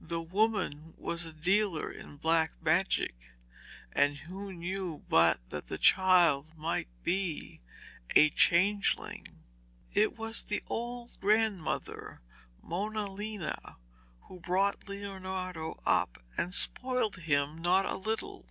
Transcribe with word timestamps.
The 0.00 0.22
woman 0.22 0.94
was 0.96 1.24
a 1.24 1.32
dealer 1.32 1.90
in 1.90 2.18
black 2.18 2.52
magic, 2.62 3.16
and 3.90 4.16
who 4.18 4.52
knew 4.52 5.02
but 5.08 5.40
that 5.50 5.66
the 5.66 5.76
child 5.76 6.56
might 6.56 6.86
be 7.02 7.60
a 8.14 8.30
changeling? 8.30 9.26
It 9.92 10.16
was 10.16 10.44
the 10.44 10.62
old 10.68 11.18
grandmother, 11.20 12.22
Mona 12.62 13.10
Lena, 13.10 13.78
who 14.28 14.38
brought 14.38 14.86
Leonardo 14.88 15.80
up 15.84 16.22
and 16.38 16.54
spoilt 16.54 17.16
him 17.16 17.58
not 17.60 17.86
a 17.86 17.96
little. 17.96 18.46